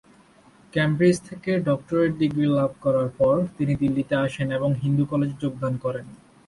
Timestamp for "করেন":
5.83-6.05